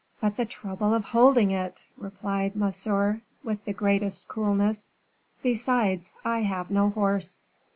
"But 0.19 0.35
the 0.35 0.45
trouble 0.45 0.95
of 0.95 1.03
holding 1.03 1.51
it!" 1.51 1.83
replied 1.95 2.55
Monsieur, 2.55 3.21
with 3.43 3.63
the 3.65 3.71
greatest 3.73 4.27
coolness; 4.27 4.87
"besides, 5.43 6.15
I 6.25 6.39
have 6.41 6.71
no 6.71 6.89
horse." 6.89 7.41